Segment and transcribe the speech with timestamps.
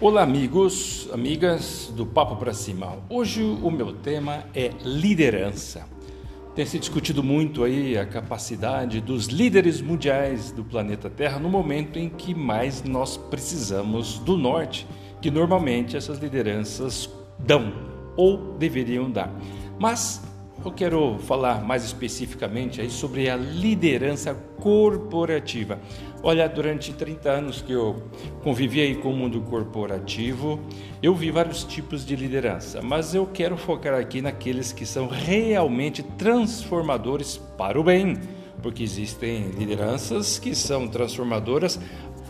[0.00, 2.98] Olá, amigos, amigas do Papo para Cima.
[3.10, 5.88] Hoje o meu tema é liderança.
[6.54, 11.98] Tem se discutido muito aí a capacidade dos líderes mundiais do planeta Terra no momento
[11.98, 14.86] em que mais nós precisamos do norte,
[15.20, 17.72] que normalmente essas lideranças dão
[18.16, 19.34] ou deveriam dar.
[19.80, 20.22] Mas
[20.68, 25.78] eu quero falar mais especificamente aí sobre a liderança corporativa.
[26.22, 28.02] Olha, durante 30 anos que eu
[28.42, 30.60] convivi aí com o mundo corporativo,
[31.02, 36.02] eu vi vários tipos de liderança, mas eu quero focar aqui naqueles que são realmente
[36.02, 38.18] transformadores para o bem,
[38.62, 41.80] porque existem lideranças que são transformadoras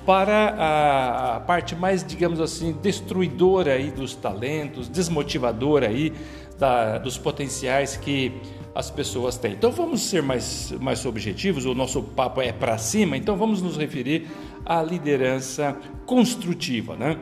[0.07, 6.15] para a parte mais, digamos assim, destruidora aí dos talentos, desmotivadora aí
[6.59, 8.33] da, dos potenciais que
[8.75, 9.53] as pessoas têm.
[9.53, 13.77] Então vamos ser mais, mais objetivos, o nosso papo é para cima, então vamos nos
[13.77, 14.29] referir
[14.65, 17.19] à liderança construtiva, né?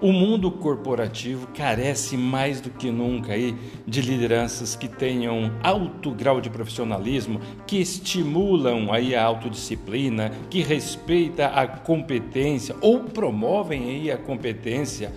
[0.00, 3.54] O mundo corporativo carece mais do que nunca aí
[3.86, 11.48] de lideranças que tenham alto grau de profissionalismo, que estimulam aí a autodisciplina, que respeita
[11.48, 15.12] a competência ou promovem aí a competência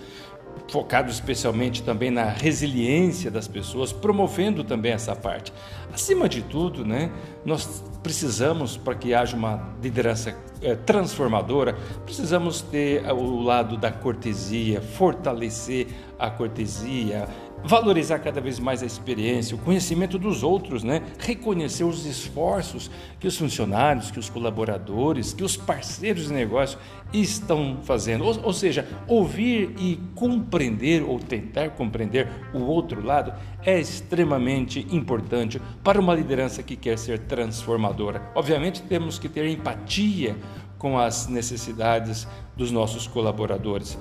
[0.69, 5.52] focado especialmente também na resiliência das pessoas, promovendo também essa parte.
[5.94, 7.11] Acima de tudo, né,
[7.44, 14.81] nós precisamos, para que haja uma liderança é, transformadora, precisamos ter o lado da cortesia,
[14.81, 17.27] fortalecer a cortesia,
[17.64, 21.02] valorizar cada vez mais a experiência, o conhecimento dos outros, né?
[21.20, 26.80] reconhecer os esforços que os funcionários, que os colaboradores, que os parceiros de negócio
[27.14, 28.26] estão fazendo.
[28.26, 35.62] Ou, ou seja, ouvir e compreender ou tentar compreender o outro lado é extremamente importante
[35.84, 38.22] para uma liderança que quer ser transformadora.
[38.36, 40.36] Obviamente, temos que ter empatia
[40.78, 43.97] com as necessidades dos nossos colaboradores.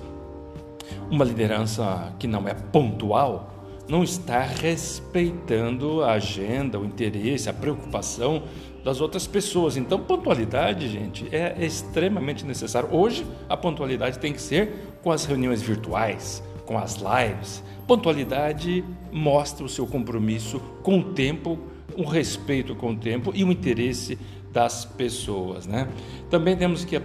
[1.11, 3.59] Uma liderança que não é pontual
[3.91, 8.45] não está respeitando a agenda, o interesse, a preocupação
[8.84, 9.77] das outras pessoas.
[9.77, 12.89] Então, pontualidade, gente, é extremamente necessário.
[12.93, 17.65] Hoje, a pontualidade tem que ser com as reuniões virtuais, com as lives.
[17.87, 21.59] Pontualidade mostra o seu compromisso com o tempo,
[21.97, 24.17] um respeito com o tempo e um interesse
[24.53, 25.66] das pessoas.
[25.66, 25.88] Né?
[26.28, 26.97] Também temos que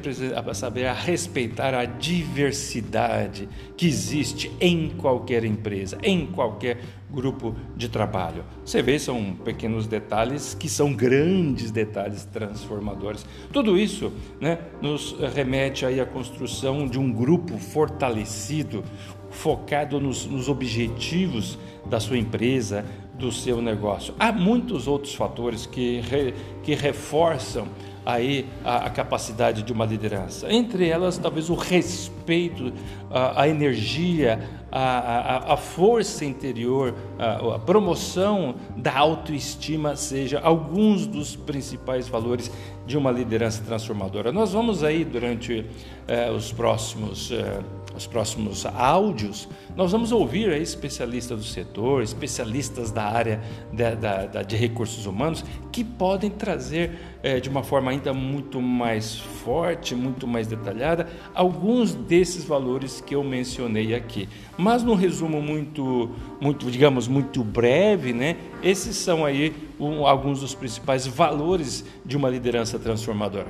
[0.54, 3.48] saber a respeitar a diversidade
[3.78, 6.80] que existe em qualquer empresa, em qualquer
[7.10, 8.44] grupo de trabalho.
[8.64, 13.26] Você vê, são pequenos detalhes que são grandes detalhes transformadores.
[13.52, 18.84] Tudo isso né, nos remete aí à construção de um grupo fortalecido,
[19.30, 24.14] focado nos, nos objetivos da sua empresa, do seu negócio.
[24.20, 26.34] Há muitos outros fatores que, re,
[26.64, 27.68] que reforçam
[28.06, 30.52] aí a, a, capacidade de uma liderança.
[30.52, 32.72] Entre elas, talvez o respeito,
[33.10, 42.08] a, a energia, a, a, força interior, a, promoção da autoestima seja alguns dos principais
[42.08, 42.52] valores
[42.86, 44.32] de uma liderança transformadora.
[44.32, 45.66] Nós vamos aí durante
[46.08, 47.60] eh, os próximos eh,
[47.96, 53.42] os próximos áudios, nós vamos ouvir aí especialistas do setor, especialistas da área
[53.72, 56.92] de, da, de recursos humanos, que podem trazer
[57.24, 63.16] é, de uma forma ainda muito mais forte, muito mais detalhada, alguns desses valores que
[63.16, 64.30] eu mencionei aqui.
[64.58, 68.38] Mas num resumo muito, muito digamos, muito breve, né?
[68.62, 73.50] Esses são aí um, alguns dos principais valores de uma liderança transformadora.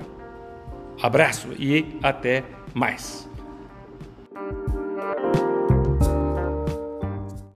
[1.01, 3.27] Abraço e até mais.